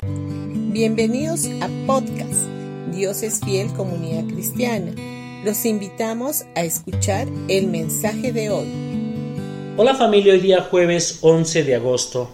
[0.00, 2.46] Bienvenidos a podcast
[2.92, 4.92] Dios es fiel comunidad cristiana.
[5.44, 8.68] Los invitamos a escuchar el mensaje de hoy.
[9.76, 12.30] Hola familia, hoy día jueves 11 de agosto.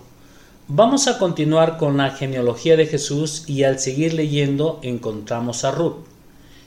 [0.69, 6.05] Vamos a continuar con la genealogía de Jesús y al seguir leyendo encontramos a Ruth.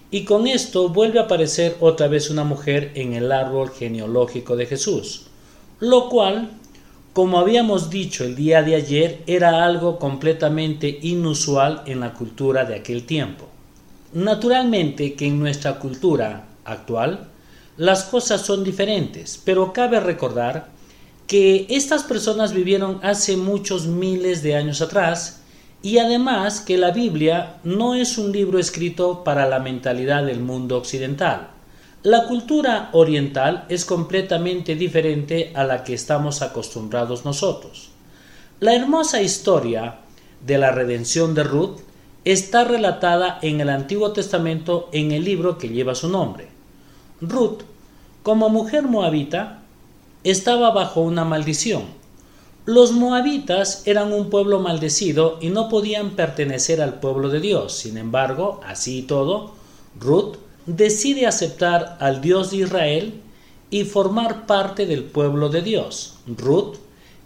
[0.10, 4.66] Y con esto vuelve a aparecer otra vez una mujer en el árbol genealógico de
[4.66, 5.28] Jesús,
[5.80, 6.58] lo cual,
[7.18, 12.76] como habíamos dicho el día de ayer, era algo completamente inusual en la cultura de
[12.76, 13.50] aquel tiempo.
[14.14, 17.28] Naturalmente que en nuestra cultura actual
[17.76, 20.68] las cosas son diferentes, pero cabe recordar
[21.26, 25.42] que estas personas vivieron hace muchos miles de años atrás
[25.82, 30.78] y además que la Biblia no es un libro escrito para la mentalidad del mundo
[30.78, 31.57] occidental.
[32.04, 37.90] La cultura oriental es completamente diferente a la que estamos acostumbrados nosotros.
[38.60, 40.00] La hermosa historia
[40.46, 41.80] de la redención de Ruth
[42.24, 46.50] está relatada en el Antiguo Testamento en el libro que lleva su nombre.
[47.20, 47.62] Ruth,
[48.22, 49.64] como mujer moabita,
[50.24, 51.84] estaba bajo una maldición.
[52.66, 57.74] Los moabitas eran un pueblo maldecido y no podían pertenecer al pueblo de Dios.
[57.74, 59.54] Sin embargo, así y todo,
[60.00, 60.36] Ruth
[60.68, 63.22] decide aceptar al Dios de Israel
[63.72, 66.20] y formar parte del pueblo de Dios.
[66.28, 66.78] Ruth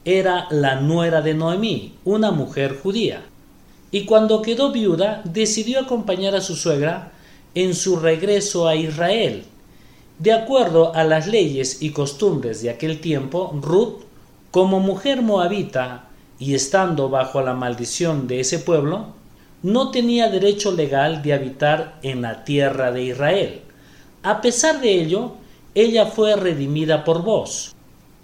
[0.06, 3.24] era la nuera de Noemí, una mujer judía
[3.92, 7.12] y cuando quedó viuda decidió acompañar a su suegra
[7.54, 9.44] en su regreso a Israel.
[10.18, 14.04] De acuerdo a las leyes y costumbres de aquel tiempo, Ruth,
[14.50, 16.08] como mujer moabita
[16.40, 19.08] y estando bajo la maldición de ese pueblo,
[19.64, 23.62] no tenía derecho legal de habitar en la tierra de Israel.
[24.24, 25.34] A pesar de ello,
[25.76, 27.76] ella fue redimida por vos,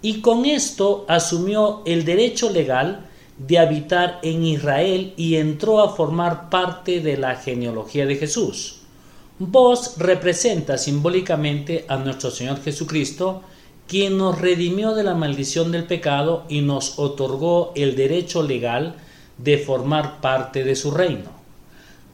[0.02, 3.06] y con esto asumió el derecho legal
[3.38, 8.80] de habitar en Israel y entró a formar parte de la genealogía de Jesús.
[9.38, 13.42] Vos representa simbólicamente a nuestro Señor Jesucristo,
[13.86, 18.96] quien nos redimió de la maldición del pecado y nos otorgó el derecho legal
[19.38, 21.30] de formar parte de su reino.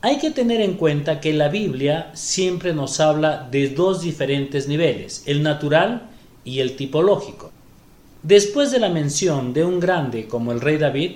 [0.03, 5.23] Hay que tener en cuenta que la Biblia siempre nos habla de dos diferentes niveles,
[5.27, 6.11] el natural
[6.45, 7.51] y el tipológico.
[8.23, 11.13] Después de la mención de un grande como el rey David,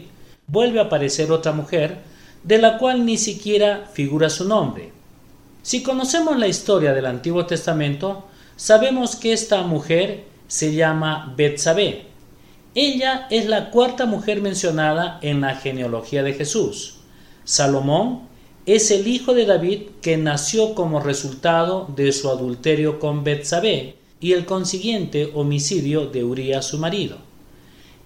[0.46, 1.98] vuelve a aparecer otra mujer,
[2.42, 4.92] de la cual ni siquiera figura su nombre.
[5.62, 8.24] Si conocemos la historia del Antiguo Testamento,
[8.56, 12.06] sabemos que esta mujer se llama Betsabé.
[12.74, 16.96] Ella es la cuarta mujer mencionada en la genealogía de Jesús.
[17.44, 18.28] Salomón
[18.66, 24.32] es el hijo de David que nació como resultado de su adulterio con Betsabé, y
[24.32, 27.18] el consiguiente homicidio de Urías su marido.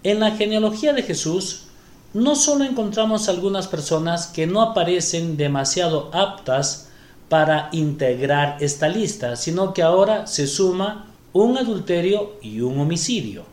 [0.02, 1.64] En la genealogía de Jesús
[2.12, 6.90] no solo encontramos algunas personas que no aparecen demasiado aptas
[7.28, 13.44] para integrar esta lista, sino que ahora se suma un adulterio y un homicidio.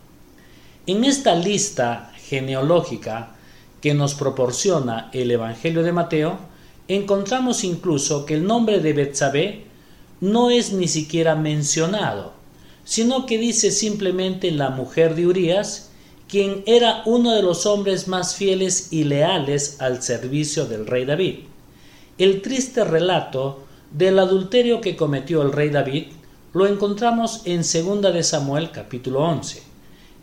[0.90, 3.36] En esta lista genealógica
[3.80, 6.40] que nos proporciona el Evangelio de Mateo,
[6.88, 9.66] encontramos incluso que el nombre de Betsabé
[10.20, 12.40] no es ni siquiera mencionado
[12.90, 15.92] sino que dice simplemente la mujer de Urías,
[16.28, 21.36] quien era uno de los hombres más fieles y leales al servicio del rey David.
[22.18, 23.60] El triste relato
[23.92, 26.06] del adulterio que cometió el rey David
[26.54, 29.62] lo encontramos en 2 de Samuel capítulo 11.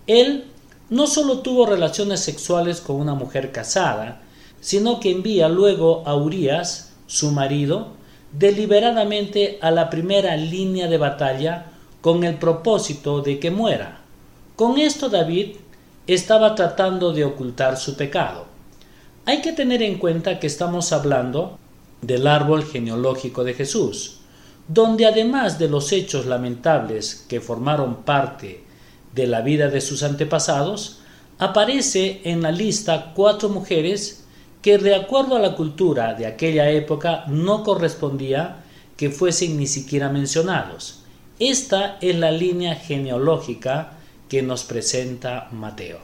[0.08, 0.46] Él
[0.88, 4.22] no solo tuvo relaciones sexuales con una mujer casada,
[4.60, 7.88] sino que envía luego a Urías, su marido,
[8.32, 11.66] deliberadamente a la primera línea de batalla
[12.00, 14.00] con el propósito de que muera.
[14.54, 15.56] Con esto David
[16.06, 18.46] estaba tratando de ocultar su pecado.
[19.24, 21.58] Hay que tener en cuenta que estamos hablando
[22.00, 24.20] del árbol genealógico de Jesús,
[24.68, 28.65] donde además de los hechos lamentables que formaron parte
[29.16, 30.98] de la vida de sus antepasados,
[31.38, 34.24] aparece en la lista cuatro mujeres
[34.62, 38.58] que de acuerdo a la cultura de aquella época no correspondía
[38.96, 41.00] que fuesen ni siquiera mencionados.
[41.38, 43.94] Esta es la línea genealógica
[44.28, 45.98] que nos presenta Mateo.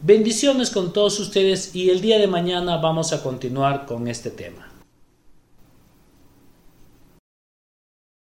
[0.00, 4.67] Bendiciones con todos ustedes y el día de mañana vamos a continuar con este tema.